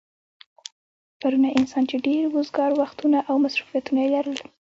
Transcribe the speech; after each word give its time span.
پرونی 1.19 1.49
انسان 1.59 1.83
چې 1.89 1.97
ډېر 2.07 2.23
وزگار 2.35 2.71
وختونه 2.81 3.19
او 3.29 3.35
مصروفيتونه 3.45 3.99
يې 4.03 4.09
لرل 4.15 4.39